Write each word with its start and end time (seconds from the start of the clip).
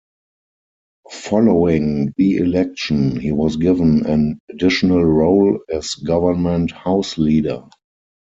Following 1.11 2.15
the 2.17 2.37
election, 2.37 3.19
he 3.19 3.31
was 3.31 3.55
given 3.57 4.03
an 4.07 4.39
additional 4.49 5.03
role 5.05 5.59
as 5.71 5.93
Government 5.93 6.71
House 6.71 7.19
Leader. 7.19 7.63